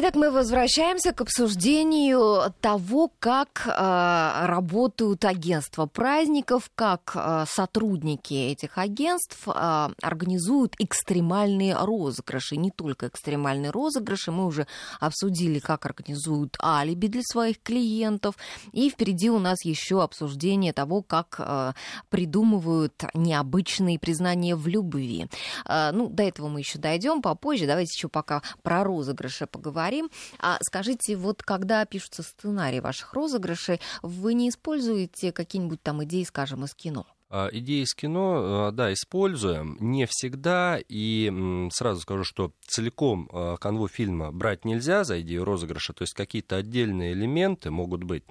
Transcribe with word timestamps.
Итак, 0.00 0.14
мы 0.14 0.30
возвращаемся 0.30 1.12
к 1.12 1.22
обсуждению 1.22 2.54
того, 2.60 3.10
как 3.18 3.66
э, 3.66 4.46
работают 4.46 5.24
агентства 5.24 5.86
праздников, 5.86 6.70
как 6.76 7.10
э, 7.16 7.46
сотрудники 7.48 8.32
этих 8.32 8.78
агентств 8.78 9.48
э, 9.48 9.88
организуют 10.00 10.76
экстремальные 10.78 11.74
розыгрыши. 11.74 12.56
Не 12.56 12.70
только 12.70 13.08
экстремальные 13.08 13.72
розыгрыши, 13.72 14.30
мы 14.30 14.46
уже 14.46 14.68
обсудили, 15.00 15.58
как 15.58 15.84
организуют 15.84 16.56
алиби 16.62 17.08
для 17.08 17.22
своих 17.24 17.60
клиентов. 17.60 18.36
И 18.70 18.90
впереди 18.90 19.30
у 19.30 19.40
нас 19.40 19.64
еще 19.64 20.04
обсуждение 20.04 20.72
того, 20.72 21.02
как 21.02 21.34
э, 21.40 21.72
придумывают 22.08 23.02
необычные 23.14 23.98
признания 23.98 24.54
в 24.54 24.68
любви. 24.68 25.26
Э, 25.64 25.90
ну, 25.90 26.08
до 26.08 26.22
этого 26.22 26.46
мы 26.46 26.60
еще 26.60 26.78
дойдем 26.78 27.20
попозже. 27.20 27.66
Давайте 27.66 27.90
еще 27.96 28.06
пока 28.08 28.42
про 28.62 28.84
розыгрыши 28.84 29.48
поговорим 29.48 29.87
поговорим. 29.88 30.10
А 30.38 30.58
скажите, 30.62 31.16
вот 31.16 31.42
когда 31.42 31.84
пишутся 31.84 32.22
сценарии 32.22 32.80
ваших 32.80 33.14
розыгрышей, 33.14 33.80
вы 34.02 34.34
не 34.34 34.48
используете 34.48 35.32
какие-нибудь 35.32 35.82
там 35.82 36.04
идеи, 36.04 36.24
скажем, 36.24 36.64
из 36.64 36.74
кино? 36.74 37.06
А, 37.30 37.48
идеи 37.52 37.82
из 37.82 37.94
кино, 37.94 38.68
а, 38.68 38.70
да, 38.72 38.92
используем. 38.92 39.76
Не 39.80 40.06
всегда. 40.06 40.78
И 40.88 41.32
сразу 41.72 42.00
скажу, 42.00 42.24
что 42.24 42.52
целиком 42.66 43.28
а, 43.32 43.56
канву 43.56 43.88
фильма 43.88 44.32
брать 44.32 44.64
нельзя 44.64 45.04
за 45.04 45.20
идею 45.20 45.44
розыгрыша. 45.44 45.92
То 45.92 46.02
есть 46.02 46.14
какие-то 46.14 46.56
отдельные 46.56 47.12
элементы 47.12 47.70
могут 47.70 48.04
быть. 48.04 48.24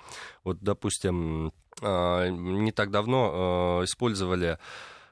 Вот, 0.44 0.59
допустим, 0.61 1.52
не 1.80 2.71
так 2.71 2.89
давно 2.89 3.81
использовали 3.83 4.45
а, 4.47 4.59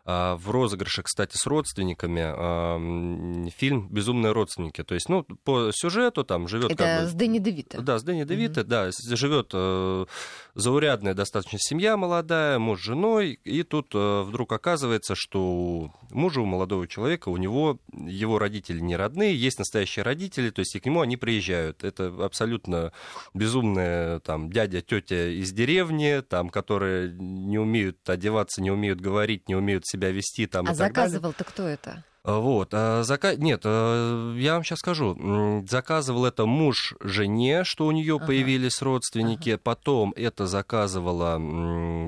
в 0.05 0.41
розыгрыше, 0.45 1.03
кстати, 1.03 1.35
с 1.35 1.47
родственниками 1.47 3.49
фильм 3.49 3.89
«Безумные 3.89 4.33
родственники». 4.33 4.83
То 4.83 4.93
есть, 4.93 5.09
ну, 5.09 5.23
по 5.43 5.71
сюжету 5.73 6.23
там 6.23 6.47
живет... 6.47 6.71
Это 6.71 6.83
как 6.83 7.03
бы, 7.03 7.09
с 7.09 7.13
Дэнни 7.13 7.39
Девита. 7.39 7.81
Да, 7.81 7.97
с 7.97 8.03
Дэнни 8.03 8.23
Девита, 8.23 8.61
mm-hmm. 8.61 8.65
да, 8.65 8.91
живет 9.15 9.49
э, 9.53 10.05
заурядная 10.53 11.15
достаточно 11.15 11.57
семья 11.59 11.97
молодая, 11.97 12.59
муж 12.59 12.81
с 12.81 12.83
женой, 12.83 13.39
и 13.43 13.63
тут 13.63 13.91
э, 13.93 14.21
вдруг 14.21 14.51
оказывается, 14.51 15.15
что 15.15 15.91
мужа 16.11 16.41
у 16.41 16.45
молодого 16.45 16.87
человека, 16.87 17.29
у 17.29 17.37
него 17.37 17.79
его 17.91 18.39
родители 18.39 18.79
не 18.79 18.95
родные, 18.95 19.35
есть 19.35 19.59
настоящие 19.59 20.03
родители, 20.03 20.49
то 20.49 20.59
есть 20.59 20.75
и 20.75 20.79
к 20.79 20.85
нему 20.85 21.01
они 21.01 21.17
приезжают. 21.17 21.83
Это 21.83 22.13
абсолютно 22.23 22.91
безумные 23.33 24.19
там 24.19 24.51
дядя, 24.51 24.81
тетя 24.81 25.29
из 25.29 25.51
деревни, 25.51 26.21
там, 26.21 26.49
которые 26.49 27.11
не 27.11 27.57
умеют 27.57 28.07
одеваться, 28.09 28.61
не 28.61 28.71
умеют 28.71 29.01
говорить, 29.01 29.49
не 29.49 29.55
умеют 29.55 29.85
себя 29.95 30.11
вести 30.11 30.45
там. 30.47 30.67
А 30.67 30.73
заказывал-то 30.73 31.43
кто 31.43 31.67
это? 31.67 32.03
А, 32.23 32.39
вот, 32.39 32.69
а 32.73 33.03
зака... 33.03 33.35
нет, 33.35 33.61
а, 33.65 34.33
я 34.35 34.55
вам 34.55 34.63
сейчас 34.63 34.79
скажу, 34.79 35.63
заказывал 35.67 36.25
это 36.25 36.47
муж 36.47 36.95
жене, 36.99 37.63
что 37.63 37.85
у 37.85 37.91
нее 37.91 38.15
ага. 38.15 38.25
появились 38.25 38.81
родственники, 38.81 39.51
ага. 39.51 39.61
потом 39.63 40.11
это 40.15 40.47
заказывала 40.47 41.39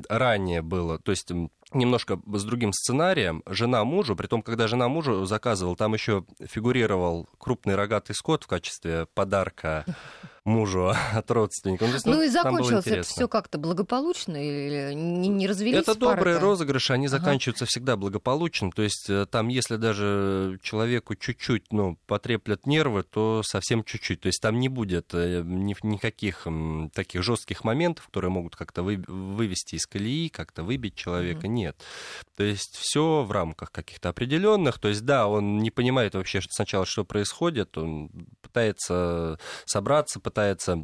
ранее 0.10 0.64
было, 0.64 0.98
то 0.98 1.12
есть 1.12 1.32
немножко 1.72 2.20
с 2.34 2.44
другим 2.44 2.74
сценарием. 2.74 3.44
Жена 3.46 3.84
мужу, 3.84 4.16
при 4.16 4.28
том, 4.28 4.42
когда 4.42 4.68
жена 4.68 4.88
мужу 4.88 5.26
заказывал, 5.26 5.76
там 5.76 5.94
еще 5.94 6.26
фигурировал 6.40 7.28
крупный 7.38 7.76
рогатый 7.76 8.16
скот 8.16 8.46
в 8.46 8.48
качестве 8.48 9.06
подарка 9.14 9.86
мужу 10.48 10.94
от 11.14 11.30
родственников. 11.30 11.90
Ну, 12.06 12.14
ну 12.14 12.22
и 12.24 12.30
закончилось 12.30 12.88
это 12.88 13.04
все 13.04 13.28
как-то 13.28 13.58
благополучно 13.58 14.38
или 14.38 14.94
не, 14.94 15.28
не 15.28 15.48
развелись? 15.48 15.82
Это 15.82 15.96
добрые 15.96 16.40
розыгрыши, 16.40 16.94
они 16.94 17.08
ага. 17.08 17.18
заканчиваются 17.18 17.66
всегда 17.66 17.98
благополучно. 17.98 18.72
То 18.72 18.82
есть 18.82 19.10
э, 19.10 19.28
там, 19.30 19.50
если 19.50 19.76
даже 19.76 20.60
человеку 20.64 21.16
чуть-чуть 21.16 21.72
ну, 21.72 21.98
потреплят 22.08 22.66
нервы, 22.66 23.04
то 23.04 23.42
совсем 23.44 23.84
чуть-чуть. 23.84 24.22
То 24.22 24.28
есть 24.28 24.42
там 24.42 24.60
не 24.60 24.70
будет 24.70 25.14
э, 25.14 25.44
никаких 25.44 26.48
таких 26.94 27.24
жестких 27.24 27.64
моментов, 27.64 28.08
которые 28.08 28.32
могут 28.32 28.56
как-то 28.56 28.84
вы, 28.84 29.04
вывести 29.08 29.76
из 29.76 29.86
колеи, 29.86 30.30
как-то 30.30 30.64
выбить 30.64 30.96
человека. 30.96 31.46
Угу. 31.46 31.52
Нет. 31.52 31.78
То 32.38 32.44
есть 32.44 32.78
все 32.78 33.24
в 33.24 33.32
рамках 33.32 33.72
каких-то 33.72 34.10
определенных. 34.10 34.80
То 34.80 34.88
есть 34.88 35.04
да, 35.04 35.28
он 35.28 35.58
не 35.58 35.72
понимает 35.72 36.16
вообще 36.16 36.40
сначала, 36.50 36.86
что 36.86 37.04
происходит, 37.04 37.78
он 37.78 38.10
пытается 38.42 39.40
собраться, 39.66 40.20
пытается 40.20 40.37
пытается 40.38 40.84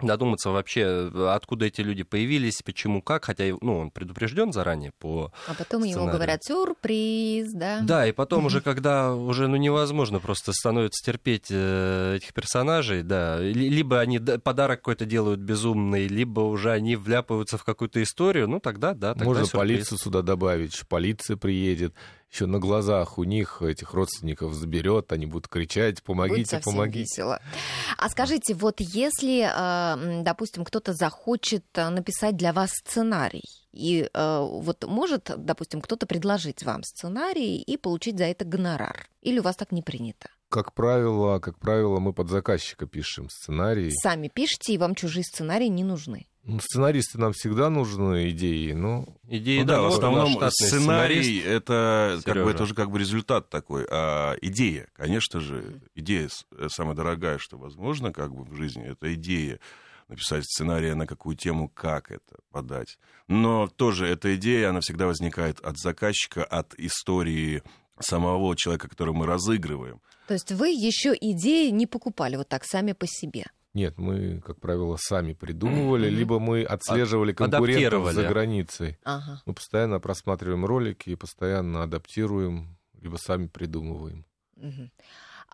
додуматься 0.00 0.50
вообще, 0.50 1.10
откуда 1.28 1.66
эти 1.66 1.80
люди 1.80 2.02
появились, 2.02 2.60
почему, 2.64 3.02
как, 3.02 3.24
хотя 3.24 3.44
ну, 3.60 3.78
он 3.78 3.90
предупрежден 3.92 4.52
заранее 4.52 4.90
по 4.98 5.32
А 5.46 5.54
потом 5.54 5.82
сценарию. 5.82 6.02
ему 6.02 6.12
говорят 6.12 6.42
сюрприз, 6.42 7.52
да? 7.52 7.80
Да, 7.82 8.06
и 8.06 8.12
потом 8.12 8.46
уже, 8.46 8.60
когда 8.60 9.14
уже 9.14 9.46
ну, 9.46 9.56
невозможно 9.56 10.18
просто 10.18 10.52
становится 10.52 11.04
терпеть 11.04 11.46
э, 11.50 12.16
этих 12.16 12.34
персонажей, 12.34 13.02
да, 13.04 13.38
либо 13.38 14.00
они 14.00 14.18
подарок 14.18 14.80
какой-то 14.80 15.04
делают 15.04 15.38
безумный, 15.40 16.08
либо 16.08 16.40
уже 16.40 16.72
они 16.72 16.96
вляпываются 16.96 17.56
в 17.56 17.62
какую-то 17.62 18.02
историю, 18.02 18.48
ну 18.48 18.58
тогда, 18.58 18.94
да, 18.94 19.10
тогда 19.12 19.24
Можно 19.24 19.44
сюрприз. 19.44 19.58
полицию 19.60 19.98
сюда 19.98 20.22
добавить, 20.22 20.82
полиция 20.88 21.36
приедет, 21.36 21.94
еще 22.32 22.46
на 22.46 22.58
глазах 22.58 23.18
у 23.18 23.24
них 23.24 23.60
этих 23.60 23.92
родственников 23.92 24.54
заберет, 24.54 25.12
они 25.12 25.26
будут 25.26 25.48
кричать, 25.48 26.02
помогите, 26.02 26.56
Будет 26.56 26.64
помогите. 26.64 27.00
Весело. 27.00 27.40
А 27.98 28.08
скажите, 28.08 28.54
вот 28.54 28.80
если, 28.80 29.46
э, 29.46 30.22
допустим, 30.22 30.64
кто-то 30.64 30.94
захочет 30.94 31.64
э, 31.74 31.90
написать 31.90 32.36
для 32.36 32.52
вас 32.54 32.70
сценарий, 32.70 33.44
и 33.72 34.08
э, 34.12 34.38
вот 34.40 34.84
может, 34.86 35.30
допустим, 35.36 35.82
кто-то 35.82 36.06
предложить 36.06 36.62
вам 36.62 36.82
сценарий 36.84 37.60
и 37.60 37.76
получить 37.76 38.16
за 38.16 38.24
это 38.24 38.46
гонорар, 38.46 39.08
или 39.20 39.38
у 39.38 39.42
вас 39.42 39.56
так 39.56 39.70
не 39.70 39.82
принято? 39.82 40.28
Как 40.48 40.72
правило, 40.74 41.38
как 41.38 41.58
правило, 41.58 41.98
мы 41.98 42.12
под 42.12 42.28
заказчика 42.28 42.86
пишем 42.86 43.28
сценарий. 43.30 43.90
Сами 43.90 44.28
пишете, 44.28 44.74
и 44.74 44.78
вам 44.78 44.94
чужие 44.94 45.24
сценарии 45.24 45.68
не 45.68 45.84
нужны. 45.84 46.28
Ну, 46.44 46.58
сценаристы 46.58 47.18
нам 47.18 47.32
всегда 47.32 47.70
нужны 47.70 48.30
идеи, 48.30 48.72
но... 48.72 49.06
Идеи, 49.28 49.60
ну, 49.60 49.66
да, 49.66 49.76
да 49.76 49.82
в 49.82 49.86
основном 49.86 50.50
сценарий 50.50 51.38
это 51.38 52.20
как 52.24 52.42
бы, 52.42 52.50
это 52.50 52.64
уже 52.64 52.74
как 52.74 52.90
бы 52.90 52.98
результат 52.98 53.48
такой, 53.48 53.86
а 53.88 54.34
идея, 54.42 54.88
конечно 54.94 55.38
же, 55.38 55.80
идея 55.94 56.28
самая 56.68 56.96
дорогая, 56.96 57.38
что 57.38 57.58
возможно 57.58 58.12
как 58.12 58.34
бы 58.34 58.42
в 58.42 58.56
жизни, 58.56 58.84
это 58.84 59.14
идея 59.14 59.60
написать 60.08 60.44
сценарий 60.44 60.94
на 60.94 61.06
какую 61.06 61.36
тему, 61.36 61.68
как 61.68 62.10
это 62.10 62.40
подать. 62.50 62.98
Но 63.28 63.68
тоже 63.68 64.08
эта 64.08 64.34
идея, 64.34 64.70
она 64.70 64.80
всегда 64.80 65.06
возникает 65.06 65.60
от 65.60 65.78
заказчика, 65.78 66.42
от 66.44 66.74
истории 66.76 67.62
самого 68.00 68.56
человека, 68.56 68.88
которого 68.88 69.14
мы 69.14 69.26
разыгрываем. 69.26 70.00
То 70.26 70.34
есть 70.34 70.50
вы 70.50 70.70
еще 70.70 71.14
идеи 71.18 71.70
не 71.70 71.86
покупали 71.86 72.36
вот 72.36 72.48
так 72.48 72.64
сами 72.64 72.92
по 72.92 73.06
себе? 73.06 73.44
Нет, 73.74 73.98
мы, 73.98 74.40
как 74.40 74.60
правило, 74.60 74.98
сами 75.00 75.32
придумывали, 75.32 76.10
либо 76.10 76.38
мы 76.38 76.62
отслеживали 76.62 77.32
конкурентов 77.32 78.12
за 78.12 78.28
границей. 78.28 78.98
Ага. 79.02 79.42
Мы 79.46 79.54
постоянно 79.54 79.98
просматриваем 79.98 80.66
ролики 80.66 81.10
и 81.10 81.16
постоянно 81.16 81.82
адаптируем, 81.82 82.76
либо 83.00 83.16
сами 83.16 83.46
придумываем. 83.46 84.26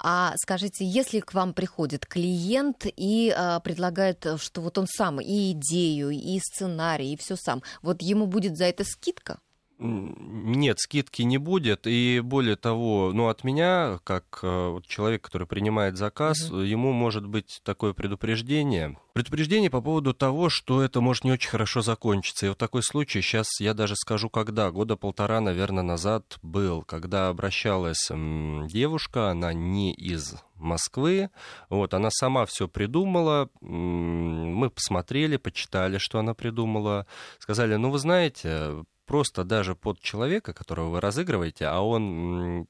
А 0.00 0.34
скажите, 0.36 0.84
если 0.84 1.18
к 1.20 1.34
вам 1.34 1.54
приходит 1.54 2.06
клиент 2.06 2.86
и 2.86 3.34
а, 3.36 3.58
предлагает, 3.58 4.24
что 4.38 4.60
вот 4.60 4.78
он 4.78 4.86
сам 4.86 5.20
и 5.20 5.52
идею, 5.52 6.10
и 6.10 6.38
сценарий, 6.38 7.12
и 7.12 7.16
все 7.16 7.34
сам, 7.34 7.62
вот 7.82 8.00
ему 8.00 8.26
будет 8.26 8.56
за 8.56 8.66
это 8.66 8.84
скидка? 8.84 9.40
Нет, 9.80 10.80
скидки 10.80 11.22
не 11.22 11.38
будет. 11.38 11.86
И 11.86 12.20
более 12.20 12.56
того, 12.56 13.12
ну, 13.14 13.28
от 13.28 13.44
меня, 13.44 14.00
как 14.02 14.40
э, 14.42 14.80
человек, 14.86 15.22
который 15.22 15.46
принимает 15.46 15.96
заказ, 15.96 16.50
угу. 16.50 16.58
ему 16.58 16.92
может 16.92 17.26
быть 17.26 17.60
такое 17.62 17.92
предупреждение. 17.92 18.98
Предупреждение 19.12 19.70
по 19.70 19.80
поводу 19.80 20.14
того, 20.14 20.48
что 20.48 20.82
это 20.82 21.00
может 21.00 21.22
не 21.22 21.30
очень 21.30 21.50
хорошо 21.50 21.80
закончиться. 21.80 22.46
И 22.46 22.48
вот 22.48 22.58
такой 22.58 22.82
случай, 22.82 23.20
сейчас 23.20 23.60
я 23.60 23.72
даже 23.72 23.94
скажу, 23.94 24.28
когда, 24.30 24.70
года 24.72 24.96
полтора, 24.96 25.40
наверное, 25.40 25.84
назад 25.84 26.38
был, 26.42 26.82
когда 26.82 27.28
обращалась 27.28 28.10
девушка, 28.10 29.30
она 29.30 29.52
не 29.52 29.92
из 29.94 30.34
Москвы. 30.56 31.30
Вот, 31.70 31.94
она 31.94 32.10
сама 32.10 32.46
все 32.46 32.66
придумала. 32.66 33.48
Мы 33.60 34.70
посмотрели, 34.70 35.36
почитали, 35.36 35.98
что 35.98 36.18
она 36.18 36.34
придумала. 36.34 37.06
Сказали, 37.38 37.76
ну, 37.76 37.90
вы 37.90 37.98
знаете, 37.98 38.84
просто 39.08 39.42
даже 39.42 39.74
под 39.74 40.00
человека, 40.00 40.52
которого 40.52 40.90
вы 40.90 41.00
разыгрываете, 41.00 41.64
а 41.66 41.80
он 41.80 42.68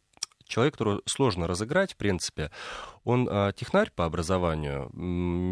человек, 0.49 0.75
которого 0.75 1.03
сложно 1.07 1.47
разыграть, 1.47 1.93
в 1.93 1.97
принципе. 1.97 2.51
Он 3.05 3.29
э, 3.29 3.53
технарь 3.57 3.91
по 3.95 4.05
образованию, 4.05 4.91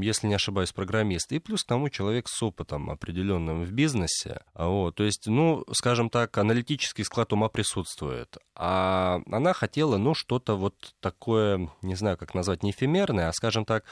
если 0.02 0.26
не 0.26 0.34
ошибаюсь, 0.34 0.72
программист, 0.72 1.32
и 1.32 1.38
плюс 1.38 1.64
к 1.64 1.66
тому 1.66 1.88
человек 1.88 2.28
с 2.28 2.42
опытом 2.42 2.90
определенным 2.90 3.64
в 3.64 3.72
бизнесе. 3.72 4.42
Вот, 4.54 4.96
то 4.96 5.04
есть, 5.04 5.26
ну, 5.26 5.64
скажем 5.72 6.10
так, 6.10 6.36
аналитический 6.36 7.04
склад 7.04 7.32
ума 7.32 7.48
присутствует. 7.48 8.36
А 8.54 9.20
она 9.30 9.52
хотела, 9.52 9.96
ну, 9.96 10.14
что-то 10.14 10.56
вот 10.56 10.74
такое, 11.00 11.70
не 11.82 11.94
знаю, 11.94 12.16
как 12.16 12.34
назвать, 12.34 12.62
не 12.62 12.72
эфемерное, 12.72 13.28
а, 13.28 13.32
скажем 13.32 13.64
так, 13.64 13.84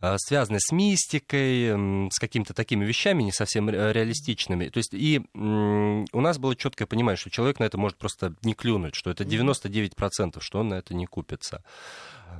э, 0.00 0.16
связанное 0.18 0.60
с 0.60 0.72
мистикой, 0.72 2.08
с 2.10 2.18
какими-то 2.18 2.54
такими 2.54 2.84
вещами 2.84 3.22
не 3.22 3.32
совсем 3.32 3.68
реалистичными. 3.70 4.68
То 4.68 4.78
есть, 4.78 4.94
и 4.94 5.20
у 5.34 6.20
нас 6.20 6.38
было 6.38 6.56
четкое 6.56 6.86
понимание, 6.86 7.16
что 7.16 7.30
человек 7.30 7.60
на 7.60 7.64
это 7.64 7.78
может 7.78 7.98
просто 7.98 8.34
не 8.42 8.54
клюнуть, 8.54 8.94
что 8.94 9.10
это 9.10 9.24
99%, 9.24 10.40
что 10.52 10.60
он 10.60 10.68
на 10.68 10.74
это 10.74 10.94
не 10.94 11.06
купится. 11.06 11.64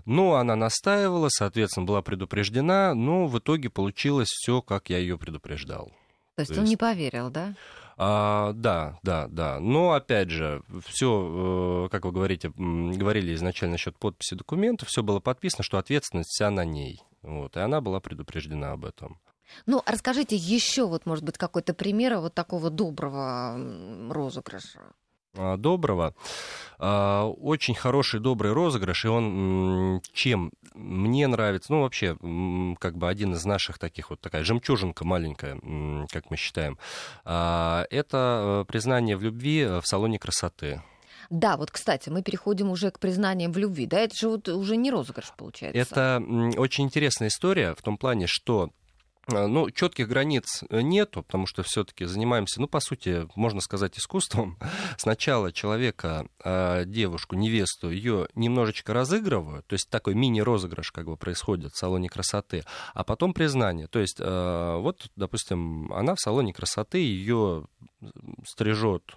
Ну, 0.04 0.34
она 0.34 0.54
настаивала, 0.54 1.30
соответственно, 1.30 1.86
была 1.86 2.02
предупреждена, 2.02 2.94
но 2.94 3.26
в 3.26 3.38
итоге 3.38 3.70
получилось 3.70 4.28
все, 4.28 4.60
как 4.60 4.90
я 4.90 4.98
ее 4.98 5.16
предупреждал. 5.16 5.92
То 6.36 6.42
есть, 6.42 6.54
То 6.54 6.60
он 6.60 6.66
не 6.66 6.76
поверил, 6.76 7.30
да? 7.30 7.54
А, 7.96 8.52
да, 8.52 8.98
да, 9.02 9.28
да. 9.28 9.60
Но 9.60 9.92
опять 9.92 10.28
же, 10.28 10.62
все, 10.86 11.86
э, 11.86 11.88
как 11.90 12.04
вы 12.04 12.12
говорите, 12.12 12.52
говорили 12.54 13.34
изначально 13.34 13.72
насчет 13.72 13.98
подписи 13.98 14.34
документов, 14.34 14.88
все 14.88 15.02
было 15.02 15.20
подписано, 15.20 15.64
что 15.64 15.78
ответственность 15.78 16.30
вся 16.30 16.50
на 16.50 16.66
ней. 16.66 17.00
Вот, 17.22 17.56
и 17.56 17.60
она 17.60 17.80
была 17.80 18.00
предупреждена 18.00 18.72
об 18.72 18.84
этом. 18.84 19.20
Ну, 19.64 19.82
расскажите 19.86 20.36
еще, 20.36 20.86
вот, 20.86 21.06
может 21.06 21.24
быть, 21.24 21.38
какой-то 21.38 21.72
пример 21.72 22.18
вот 22.18 22.34
такого 22.34 22.68
доброго 22.68 23.56
розыгрыша. 24.10 24.80
А, 25.34 25.56
доброго. 25.56 26.14
А, 26.78 27.26
очень 27.26 27.74
хороший, 27.74 28.20
добрый 28.20 28.52
розыгрыш, 28.52 29.04
и 29.04 29.08
он 29.08 30.02
чем 30.12 30.52
мне 30.74 31.26
нравится, 31.26 31.72
ну, 31.72 31.82
вообще, 31.82 32.16
как 32.78 32.96
бы 32.96 33.08
один 33.08 33.34
из 33.34 33.44
наших 33.44 33.78
таких 33.78 34.10
вот 34.10 34.20
такая 34.20 34.44
жемчужинка 34.44 35.04
маленькая, 35.04 35.60
как 36.10 36.30
мы 36.30 36.36
считаем, 36.36 36.78
а, 37.24 37.86
это 37.90 38.62
э, 38.62 38.70
признание 38.70 39.16
в 39.16 39.22
любви 39.22 39.64
в 39.64 39.86
салоне 39.86 40.18
красоты. 40.18 40.82
Да, 41.30 41.56
вот, 41.56 41.70
кстати, 41.70 42.10
мы 42.10 42.22
переходим 42.22 42.70
уже 42.70 42.90
к 42.90 42.98
признаниям 42.98 43.52
в 43.52 43.58
любви. 43.58 43.86
Да, 43.86 44.00
это 44.00 44.14
же 44.14 44.28
вот 44.28 44.48
уже 44.48 44.76
не 44.76 44.90
розыгрыш 44.90 45.32
получается. 45.36 45.78
Это 45.78 46.22
очень 46.58 46.84
интересная 46.84 47.28
история 47.28 47.74
в 47.74 47.80
том 47.80 47.96
плане, 47.96 48.26
что 48.26 48.70
ну, 49.28 49.70
четких 49.70 50.08
границ 50.08 50.64
э, 50.68 50.80
нету, 50.80 51.22
потому 51.22 51.46
что 51.46 51.62
все-таки 51.62 52.04
занимаемся, 52.04 52.60
ну, 52.60 52.66
по 52.66 52.80
сути, 52.80 53.28
можно 53.36 53.60
сказать, 53.60 53.98
искусством. 53.98 54.58
Сначала 54.98 55.52
человека, 55.52 56.26
а, 56.42 56.84
девушку, 56.84 57.36
невесту, 57.36 57.90
ее 57.90 58.28
немножечко 58.34 58.92
разыгрывают, 58.92 59.66
то 59.66 59.74
есть 59.74 59.88
такой 59.90 60.14
мини-розыгрыш 60.14 60.90
как 60.90 61.06
бы 61.06 61.16
происходит 61.16 61.72
в 61.72 61.78
салоне 61.78 62.08
красоты, 62.08 62.64
а 62.94 63.04
потом 63.04 63.32
признание. 63.32 63.86
То 63.86 64.00
есть, 64.00 64.18
а, 64.20 64.78
вот, 64.78 65.10
допустим, 65.16 65.92
она 65.92 66.14
в 66.14 66.20
салоне 66.20 66.52
красоты, 66.52 66.98
ее 66.98 67.66
стрижет 68.44 69.16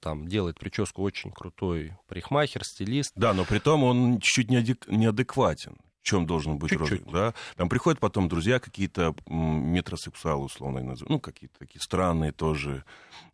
там 0.00 0.26
делает 0.26 0.58
прическу 0.58 1.02
очень 1.02 1.32
крутой 1.32 1.92
парикмахер, 2.08 2.64
стилист. 2.64 3.12
Да, 3.14 3.34
но 3.34 3.44
при 3.44 3.58
том 3.58 3.84
он 3.84 4.18
чуть-чуть 4.18 4.48
неадекватен 4.88 5.76
чем 6.02 6.26
должен 6.26 6.58
быть 6.58 6.70
Чуть-чуть. 6.70 6.90
розыск, 6.90 7.12
да. 7.12 7.34
Там 7.56 7.68
приходят 7.68 8.00
потом 8.00 8.28
друзья 8.28 8.58
какие-то 8.58 9.14
метросексуалы, 9.26 10.44
условно, 10.44 10.96
ну, 11.08 11.20
какие-то 11.20 11.58
такие 11.58 11.80
странные 11.80 12.32
тоже, 12.32 12.84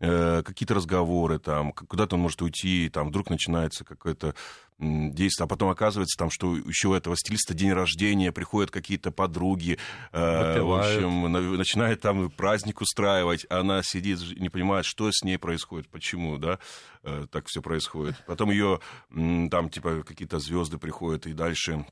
э, 0.00 0.42
какие-то 0.44 0.74
разговоры 0.74 1.38
там, 1.38 1.72
куда-то 1.72 2.16
он 2.16 2.22
может 2.22 2.42
уйти, 2.42 2.88
там 2.88 3.08
вдруг 3.08 3.30
начинается 3.30 3.84
какое-то 3.84 4.34
действие, 4.78 5.44
а 5.44 5.48
потом 5.48 5.70
оказывается 5.70 6.18
там, 6.18 6.30
что 6.30 6.54
еще 6.54 6.88
у 6.88 6.94
этого 6.94 7.16
стилиста 7.16 7.54
день 7.54 7.72
рождения, 7.72 8.30
приходят 8.30 8.70
какие-то 8.70 9.10
подруги, 9.10 9.78
э, 10.12 10.60
в 10.60 10.72
общем, 10.72 11.32
на, 11.32 11.40
начинает 11.40 12.00
там 12.02 12.30
праздник 12.30 12.82
устраивать, 12.82 13.46
а 13.48 13.60
она 13.60 13.82
сидит, 13.82 14.20
не 14.38 14.50
понимает, 14.50 14.84
что 14.84 15.10
с 15.10 15.22
ней 15.22 15.38
происходит, 15.38 15.88
почему, 15.88 16.36
да, 16.36 16.58
э, 17.04 17.26
так 17.30 17.46
все 17.46 17.62
происходит. 17.62 18.22
Потом 18.26 18.50
ее 18.50 18.80
там, 19.08 19.70
типа, 19.70 20.02
какие-то 20.06 20.38
звезды 20.38 20.76
приходят, 20.78 21.26
и 21.26 21.32
дальше 21.32 21.86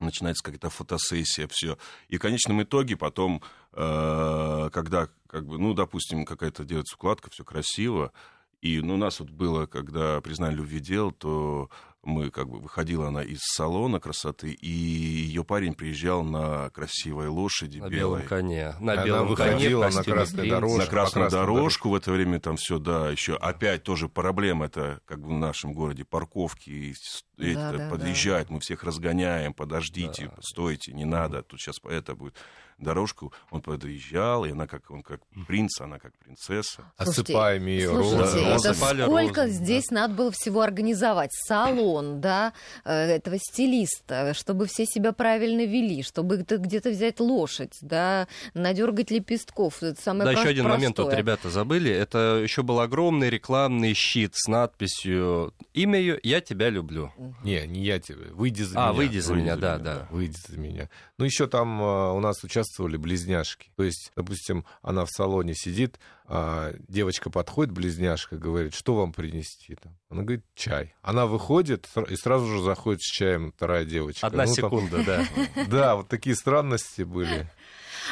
начинается 0.00 0.42
какая-то 0.42 0.70
фотосессия, 0.70 1.48
все. 1.50 1.78
И 2.08 2.16
в 2.16 2.20
конечном 2.20 2.62
итоге 2.62 2.96
потом, 2.96 3.42
э, 3.72 4.70
когда, 4.72 5.08
как 5.26 5.46
бы, 5.46 5.58
ну, 5.58 5.74
допустим, 5.74 6.24
какая-то 6.24 6.64
делается 6.64 6.96
укладка, 6.96 7.30
все 7.30 7.44
красиво, 7.44 8.12
и 8.60 8.80
ну, 8.80 8.94
у 8.94 8.98
нас 8.98 9.20
вот 9.20 9.30
было, 9.30 9.66
когда 9.66 10.20
признали 10.20 10.54
любви 10.54 10.80
дел, 10.80 11.12
то 11.12 11.70
мы 12.02 12.30
как 12.30 12.48
бы 12.48 12.60
выходила 12.60 13.08
она 13.08 13.22
из 13.22 13.40
салона 13.40 14.00
красоты, 14.00 14.52
и 14.52 14.68
ее 14.68 15.44
парень 15.44 15.74
приезжал 15.74 16.22
на 16.24 16.70
красивой 16.70 17.28
лошади 17.28 17.78
на 17.78 17.88
белой. 17.88 18.20
белом 18.20 18.28
коне. 18.28 18.74
На 18.80 18.92
она 18.92 19.04
белом 19.04 19.28
выходила 19.28 19.84
коне, 19.84 19.96
на 19.96 20.04
красную 20.04 20.48
дорожку. 20.48 20.78
На 20.78 20.86
красную 20.86 21.30
дорожку 21.30 21.88
в 21.90 21.94
это 21.94 22.12
время 22.12 22.40
там 22.40 22.56
все, 22.56 22.78
да, 22.78 23.10
еще 23.10 23.36
опять 23.36 23.82
тоже 23.82 24.08
проблема, 24.08 24.66
это 24.66 25.00
как 25.04 25.20
бы 25.20 25.28
в 25.28 25.38
нашем 25.38 25.72
городе 25.72 26.04
парковки, 26.04 26.94
да, 27.36 27.72
да, 27.72 27.90
подъезжают, 27.90 28.48
да. 28.48 28.54
мы 28.54 28.60
всех 28.60 28.82
разгоняем, 28.82 29.52
подождите, 29.52 30.32
да. 30.34 30.42
стойте, 30.42 30.92
не 30.92 31.04
надо, 31.04 31.42
тут 31.42 31.60
сейчас 31.60 31.80
это 31.84 32.14
будет 32.14 32.36
дорожку, 32.80 33.32
он 33.50 33.62
подъезжал, 33.62 34.44
и 34.44 34.52
она 34.52 34.66
как, 34.66 34.90
он 34.90 35.02
как 35.02 35.20
принц, 35.46 35.80
она 35.80 35.98
как 35.98 36.12
принцесса. 36.18 36.92
Осыпаем 36.96 37.66
ее 37.66 37.88
слушайте, 37.90 38.40
это 38.44 38.74
сколько 38.74 39.42
розы, 39.42 39.52
здесь 39.52 39.86
да. 39.88 39.96
надо 39.96 40.14
было 40.14 40.30
всего 40.30 40.62
организовать? 40.62 41.30
Салон, 41.32 42.20
да, 42.20 42.52
э, 42.84 42.92
этого 42.92 43.36
стилиста, 43.38 44.34
чтобы 44.34 44.66
все 44.66 44.86
себя 44.86 45.12
правильно 45.12 45.64
вели, 45.66 46.02
чтобы 46.02 46.36
где-то 46.38 46.90
взять 46.90 47.20
лошадь, 47.20 47.76
да, 47.80 48.28
надергать 48.54 49.10
лепестков. 49.10 49.82
Это 49.82 50.00
самое 50.00 50.24
да, 50.24 50.32
про- 50.32 50.40
еще 50.40 50.50
один 50.50 50.64
простое. 50.64 50.78
момент, 50.78 50.98
вот 50.98 51.14
ребята 51.14 51.50
забыли, 51.50 51.90
это 51.90 52.40
еще 52.42 52.62
был 52.62 52.80
огромный 52.80 53.30
рекламный 53.30 53.94
щит 53.94 54.32
с 54.34 54.48
надписью 54.48 55.52
«Имя 55.74 55.98
ее, 55.98 56.20
я 56.22 56.40
тебя 56.40 56.70
люблю». 56.70 57.12
Не, 57.42 57.66
не 57.66 57.84
я 57.84 57.98
тебя, 57.98 58.26
выйди 58.32 58.62
за 58.62 58.78
а, 58.78 58.80
меня. 58.80 58.90
А, 58.90 58.92
выйди 58.92 59.18
за 59.18 59.32
выйди 59.32 59.42
меня, 59.42 59.54
за 59.56 59.60
да, 59.60 59.74
меня, 59.74 59.84
да. 59.84 60.08
Выйди 60.10 60.36
за 60.48 60.58
меня. 60.58 60.90
Ну, 61.18 61.24
еще 61.24 61.46
там 61.46 61.82
э, 61.82 62.12
у 62.12 62.20
нас 62.20 62.42
участвовали 62.42 62.69
участвовали 62.70 62.96
близняшки. 62.96 63.70
То 63.76 63.82
есть, 63.82 64.12
допустим, 64.16 64.64
она 64.82 65.04
в 65.04 65.10
салоне 65.10 65.54
сидит, 65.54 65.98
а 66.26 66.72
девочка 66.88 67.30
подходит, 67.30 67.72
близняшка, 67.72 68.36
говорит, 68.36 68.74
что 68.74 68.94
вам 68.94 69.12
принести? 69.12 69.74
Там? 69.74 69.96
Она 70.08 70.22
говорит, 70.22 70.44
чай. 70.54 70.94
Она 71.02 71.26
выходит 71.26 71.88
и 72.08 72.16
сразу 72.16 72.46
же 72.46 72.62
заходит 72.62 73.02
с 73.02 73.10
чаем 73.10 73.52
вторая 73.52 73.84
девочка. 73.84 74.26
Одна 74.26 74.44
ну, 74.44 74.54
секунда, 74.54 75.04
там... 75.04 75.26
да. 75.54 75.66
Да, 75.70 75.96
вот 75.96 76.08
такие 76.08 76.36
странности 76.36 77.02
были. 77.02 77.50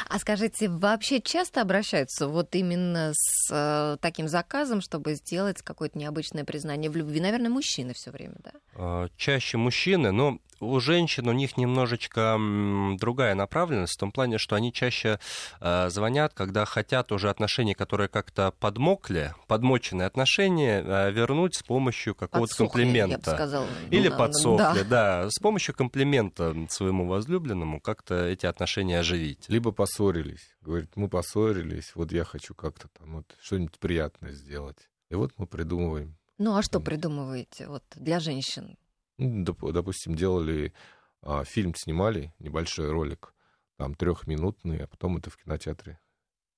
А 0.07 0.19
скажите, 0.19 0.69
вообще 0.69 1.19
часто 1.19 1.61
обращаются 1.61 2.27
вот 2.27 2.55
именно 2.55 3.11
с 3.13 3.51
э, 3.51 3.97
таким 3.99 4.27
заказом, 4.27 4.81
чтобы 4.81 5.15
сделать 5.15 5.61
какое-то 5.61 5.97
необычное 5.97 6.45
признание 6.45 6.89
в 6.89 6.95
любви? 6.95 7.19
Наверное, 7.19 7.49
мужчины 7.49 7.93
все 7.93 8.11
время, 8.11 8.35
да? 8.39 8.51
А, 8.75 9.07
чаще 9.17 9.57
мужчины, 9.57 10.11
но 10.11 10.39
у 10.59 10.79
женщин 10.79 11.27
у 11.27 11.31
них 11.31 11.57
немножечко 11.57 12.37
другая 12.99 13.35
направленность, 13.35 13.93
в 13.93 13.97
том 13.97 14.11
плане, 14.11 14.37
что 14.37 14.55
они 14.55 14.73
чаще 14.73 15.19
э, 15.59 15.89
звонят, 15.89 16.33
когда 16.33 16.65
хотят 16.65 17.11
уже 17.11 17.29
отношения, 17.29 17.75
которые 17.75 18.07
как-то 18.07 18.53
подмокли, 18.59 19.33
подмоченные 19.47 20.07
отношения, 20.07 20.83
э, 20.83 21.11
вернуть 21.11 21.55
с 21.55 21.63
помощью 21.63 22.15
какого-то 22.15 22.55
комплимента. 22.55 23.11
Я 23.11 23.17
бы 23.17 23.23
сказала. 23.23 23.67
Или 23.91 24.07
ну, 24.09 24.17
подсохли, 24.17 24.83
да. 24.83 25.23
да. 25.23 25.29
С 25.29 25.39
помощью 25.39 25.75
комплимента 25.75 26.55
своему 26.69 27.07
возлюбленному 27.07 27.79
как-то 27.79 28.25
эти 28.25 28.45
отношения 28.45 28.99
оживить. 28.99 29.45
Либо 29.47 29.71
поссорились. 29.71 30.55
Говорит, 30.61 30.91
мы 30.95 31.09
поссорились, 31.09 31.91
вот 31.95 32.11
я 32.11 32.23
хочу 32.23 32.53
как-то 32.53 32.87
там 32.99 33.15
вот 33.15 33.35
что-нибудь 33.41 33.79
приятное 33.79 34.31
сделать. 34.31 34.89
И 35.09 35.15
вот 35.15 35.33
мы 35.37 35.47
придумываем. 35.47 36.15
Ну 36.37 36.55
а 36.55 36.61
что 36.61 36.79
придумываете 36.79 37.67
вот 37.67 37.83
для 37.95 38.19
женщин? 38.19 38.77
Ну, 39.19 39.43
допустим, 39.43 40.15
делали 40.15 40.73
а, 41.21 41.43
фильм, 41.43 41.75
снимали, 41.75 42.33
небольшой 42.39 42.89
ролик, 42.89 43.33
там 43.77 43.93
трехминутный, 43.93 44.83
а 44.83 44.87
потом 44.87 45.17
это 45.17 45.29
в 45.29 45.37
кинотеатре 45.37 45.99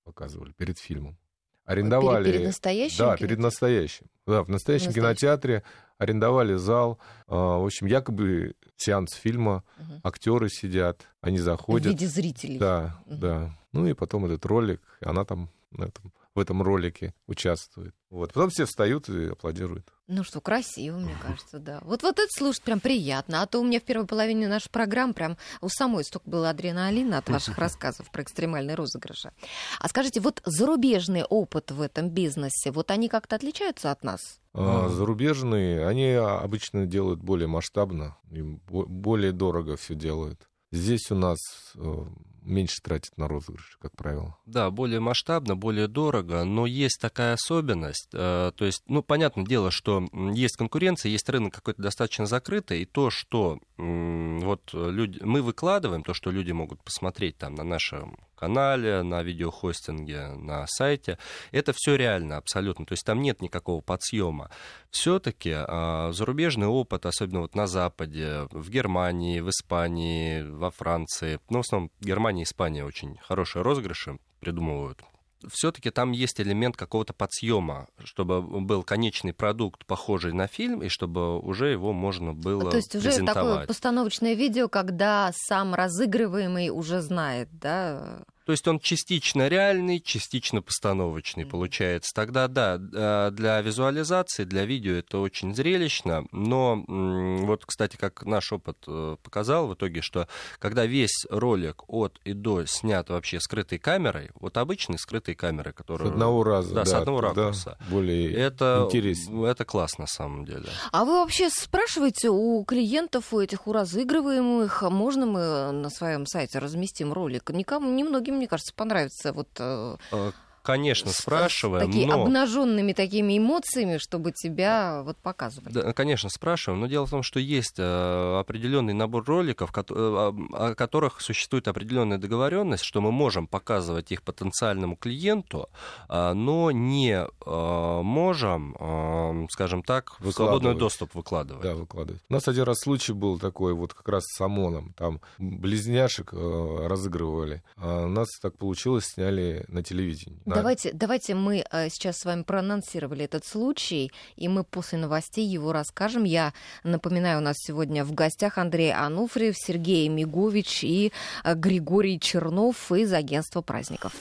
показывали 0.04 0.52
перед 0.54 0.78
фильмом. 0.78 1.18
Арендовали. 1.66 2.24
Перед, 2.24 2.36
перед 2.36 2.48
настоящим? 2.48 2.98
Да, 2.98 3.18
перед 3.18 3.40
настоящим. 3.40 4.06
Да, 4.28 4.44
в 4.44 4.50
настоящем 4.50 4.88
настоящий. 4.88 4.94
кинотеатре 4.94 5.64
арендовали 5.98 6.56
зал. 6.56 7.00
А, 7.28 7.58
в 7.58 7.66
общем, 7.66 7.88
якобы 7.88 8.56
сеанс 8.78 9.14
фильма, 9.14 9.64
угу. 9.78 10.02
актеры 10.04 10.50
сидят, 10.50 11.08
они 11.22 11.40
заходят. 11.40 11.88
В 11.88 11.90
виде 11.90 12.08
зрителей. 12.08 12.60
Да, 12.60 13.02
угу. 13.06 13.18
да. 13.18 13.58
Ну 13.72 13.88
и 13.88 13.94
потом 13.94 14.26
этот 14.26 14.46
ролик, 14.46 14.82
она 15.02 15.26
там 15.26 15.50
на 15.72 15.86
этом 15.86 16.12
в 16.34 16.40
этом 16.40 16.62
ролике 16.62 17.14
участвует. 17.28 17.94
Вот. 18.10 18.34
Потом 18.34 18.50
все 18.50 18.66
встают 18.66 19.10
и 19.10 19.28
аплодируют. 19.28 19.94
Ну 20.14 20.26
что, 20.26 20.42
красиво, 20.42 20.98
мне 20.98 21.16
кажется, 21.22 21.58
да. 21.58 21.80
Вот, 21.84 22.04
вот 22.04 22.20
это 22.20 22.28
слушать 22.30 22.64
прям 22.64 22.82
приятно. 22.82 23.42
А 23.42 23.46
то 23.46 23.60
у 23.60 23.64
меня 23.64 23.80
в 23.80 23.84
первой 23.84 24.06
половине 24.06 24.50
нашей 24.50 24.70
программы 24.70 25.14
прям 25.14 25.38
у 25.62 25.70
самой 25.70 26.04
столько 26.04 26.30
было 26.30 26.50
адреналина 26.50 27.20
от 27.20 27.30
ваших 27.30 27.58
рассказов 27.58 28.12
про 28.12 28.24
экстремальные 28.24 28.76
розыгрыши. 28.76 29.32
А 29.80 29.88
скажите, 29.88 30.20
вот 30.20 30.42
зарубежный 30.44 31.24
опыт 31.24 31.72
в 31.72 31.80
этом 31.80 32.10
бизнесе, 32.10 32.72
вот 32.72 32.92
они 32.92 33.08
как-то 33.08 33.38
отличаются 33.38 33.90
от 33.90 34.04
нас? 34.04 34.42
А 34.54 34.90
зарубежные, 34.90 35.88
они 35.88 36.12
обычно 36.12 36.86
делают 36.86 37.22
более 37.22 37.48
масштабно, 37.48 38.18
и 38.32 38.42
более 38.42 39.32
дорого 39.32 39.78
все 39.78 39.96
делают. 39.96 40.42
Здесь 40.74 41.10
у 41.10 41.16
нас 41.16 41.38
э, 41.76 42.06
меньше 42.42 42.82
тратит 42.82 43.18
на 43.18 43.28
розыгрыш, 43.28 43.78
как 43.82 43.96
правило. 43.96 44.38
Да, 44.46 44.70
более 44.72 45.00
масштабно, 45.00 45.56
более 45.56 45.88
дорого, 45.88 46.44
но 46.44 46.66
есть 46.66 47.00
такая 47.00 47.34
особенность. 47.34 48.10
Э, 48.14 48.52
то 48.56 48.66
есть, 48.66 48.84
ну, 48.88 49.04
понятное 49.04 49.46
дело, 49.46 49.72
что 49.72 50.08
есть 50.34 50.58
конкуренция, 50.58 51.10
есть 51.10 51.30
рынок 51.30 51.54
какой-то 51.54 51.82
достаточно 51.82 52.26
закрытый, 52.26 52.82
и 52.82 52.86
то, 52.86 53.10
что 53.10 53.60
вот 53.78 54.70
люди, 54.74 55.20
мы 55.24 55.42
выкладываем, 55.42 56.04
то, 56.04 56.14
что 56.14 56.32
люди 56.32 56.52
могут 56.52 56.84
посмотреть 56.84 57.38
там 57.38 57.56
на 57.56 57.64
нашем 57.64 58.18
канале, 58.42 59.04
на 59.04 59.22
видеохостинге, 59.22 60.30
на 60.30 60.66
сайте. 60.68 61.20
Это 61.52 61.74
все 61.76 61.96
реально 61.96 62.38
абсолютно. 62.38 62.86
То 62.88 62.94
есть 62.94 63.06
там 63.06 63.22
нет 63.22 63.40
никакого 63.42 63.82
подсъема. 63.82 64.50
Все-таки 64.90 65.54
а, 65.56 66.12
зарубежный 66.12 66.68
опыт, 66.68 67.06
особенно 67.06 67.42
вот 67.42 67.54
на 67.54 67.68
Западе, 67.68 68.48
в 68.52 68.70
Германии, 68.72 69.42
в 69.42 69.50
Испании, 69.50 70.42
во 70.42 70.72
Франции, 70.72 71.40
ну, 71.50 71.60
в 71.60 71.62
основном 71.62 71.92
Германия 72.00 72.42
и 72.42 72.46
Испания 72.46 72.84
очень 72.84 73.18
хорошие 73.22 73.62
розыгрыши 73.62 74.18
придумывают 74.40 75.04
все-таки 75.50 75.90
там 75.90 76.12
есть 76.12 76.40
элемент 76.40 76.78
какого-то 76.78 77.14
подсъема, 77.14 77.88
чтобы 78.04 78.42
был 78.42 78.84
конечный 78.84 79.34
продукт, 79.34 79.86
похожий 79.86 80.34
на 80.34 80.48
фильм, 80.48 80.82
и 80.82 80.90
чтобы 80.90 81.40
уже 81.40 81.72
его 81.72 81.94
можно 81.94 82.34
было 82.34 82.72
То 82.72 82.78
есть 82.78 82.96
уже 82.96 83.24
такое 83.24 83.66
постановочное 83.66 84.34
видео, 84.34 84.68
когда 84.68 85.32
сам 85.34 85.74
разыгрываемый 85.74 86.70
уже 86.70 87.02
знает, 87.02 87.50
да? 87.52 88.24
То 88.52 88.54
есть 88.54 88.68
он 88.68 88.82
частично 88.82 89.48
реальный, 89.48 90.02
частично 90.02 90.62
постановочный 90.62 91.46
получается. 91.46 92.12
Тогда 92.14 92.50
да, 92.50 92.76
э, 92.78 93.32
для 93.32 93.62
визуализации, 93.62 94.44
для 94.44 94.66
видео 94.66 94.96
это 94.96 95.20
очень 95.20 95.56
зрелищно, 95.56 96.26
но 96.34 96.84
вот, 96.86 97.66
кстати, 97.66 97.96
как 97.96 98.26
наш 98.26 98.52
опыт 98.52 98.76
э, 98.88 99.16
показал 99.24 99.68
в 99.70 99.76
итоге, 99.76 100.02
что 100.02 100.28
когда 100.60 100.86
весь 100.86 101.26
ролик 101.30 101.84
от 101.88 102.20
и 102.26 102.34
до 102.34 102.66
снят 102.66 103.10
вообще 103.10 103.40
скрытой 103.40 103.80
камерой, 103.80 104.32
вот 104.38 104.58
обычной 104.58 105.00
скрытой 105.00 105.34
камерой, 105.36 105.72
которая... 105.72 106.10
С 106.10 106.12
одного 106.12 106.44
раза, 106.44 106.76
да. 106.76 106.84
да 106.84 106.86
с 106.86 106.94
одного 106.94 107.22
ракурса. 107.22 107.78
Более 107.90 108.34
это, 108.34 108.84
интересно. 108.86 109.46
Это 109.46 109.64
классно 109.64 110.02
на 110.02 110.08
самом 110.08 110.44
деле. 110.44 110.66
А 110.92 111.06
вы 111.06 111.22
вообще 111.22 111.50
спрашиваете 111.50 112.30
у 112.30 112.66
клиентов, 112.66 113.34
у 113.34 113.40
этих, 113.40 113.66
у 113.66 113.72
разыгрываемых, 113.72 114.82
можно 114.92 115.26
мы 115.26 115.72
на 115.72 115.90
своем 115.90 116.26
сайте 116.26 116.60
разместим 116.60 117.14
ролик? 117.14 117.50
Никому, 117.52 117.90
немногим 117.90 118.41
мне 118.42 118.48
кажется, 118.48 118.74
понравится 118.76 119.34
вот 119.34 119.50
э, 119.60 119.98
а, 120.12 120.32
Конечно, 120.64 121.12
спрашиваем. 121.12 121.88
Такие 121.88 122.08
но... 122.08 122.24
обнаженными 122.24 122.94
такими 122.94 123.38
эмоциями, 123.38 123.98
чтобы 123.98 124.32
тебя 124.32 125.02
вот 125.04 125.18
показывали. 125.18 125.74
Да, 125.74 125.94
конечно, 125.94 126.30
спрашиваем. 126.30 126.82
Но 126.82 126.88
дело 126.88 127.06
в 127.06 127.10
том, 127.10 127.24
что 127.24 127.40
есть 127.40 127.80
э, 127.80 128.40
определенный 128.40 128.94
набор 128.94 129.26
роликов, 129.26 129.72
ко- 129.72 129.86
э, 129.90 129.94
о 129.94 130.76
которых 130.76 131.22
существует 131.22 131.68
определенная 131.68 132.18
договоренность, 132.18 132.84
что 132.84 133.02
мы 133.02 133.12
можем 133.12 133.48
показывать 133.48 134.12
их 134.12 134.22
потенциальному 134.24 134.96
клиенту, 134.96 135.70
э, 136.10 136.34
но 136.34 136.72
не 136.72 137.26
э, 137.26 138.02
можем, 138.02 138.76
э, 138.80 139.48
скажем 139.52 139.84
так, 139.84 140.20
в 140.20 140.32
свободный 140.32 140.76
доступ 140.76 141.16
выкладывать. 141.16 141.64
Да, 141.64 141.76
выкладывать. 141.76 142.22
У 142.30 142.34
нас 142.34 142.48
один 142.48 142.64
раз 142.64 142.80
случай 142.80 143.14
был 143.14 143.40
такой, 143.40 143.74
вот 143.74 143.94
как 143.94 144.08
раз 144.08 144.24
с 144.26 144.42
ОМОНом. 144.42 144.94
Там 144.98 145.22
близняшек 145.38 146.34
э, 146.34 146.88
разыгрывали. 146.88 147.64
А 147.78 148.06
у 148.06 148.10
нас 148.10 148.28
так 148.42 148.58
получилось, 148.58 149.06
сняли 149.06 149.66
на 149.68 149.84
телевидении. 149.84 150.40
Давайте, 150.56 150.92
давайте 150.94 151.36
мы 151.36 151.64
э, 151.70 151.90
сейчас 151.90 152.18
с 152.20 152.26
вами 152.26 152.44
проанонсировали 152.44 153.26
этот 153.26 153.46
случай, 153.46 154.12
и 154.36 154.48
мы 154.48 154.64
после 154.64 154.98
новостей 154.98 155.46
его 155.46 155.72
расскажем. 155.72 156.24
Я 156.24 156.54
напоминаю, 156.84 157.40
у 157.40 157.42
нас 157.42 157.56
сегодня 157.58 158.04
в 158.04 158.14
гостях 158.14 158.58
Андрей 158.58 158.94
Ануфриев, 158.94 159.56
Сергей 159.58 160.08
Мигович 160.10 160.84
и 160.84 161.12
э, 161.44 161.56
Григорий 161.56 162.20
Чернов 162.20 162.92
из 162.92 163.14
агентства 163.14 163.62
праздников. 163.62 164.14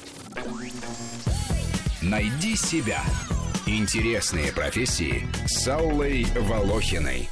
Найди 2.03 2.57
себя. 2.57 3.03
Интересные 3.67 4.53
профессии 4.53 5.29
с 5.47 5.69
Аллой 5.69 6.25
Волохиной. 6.35 7.29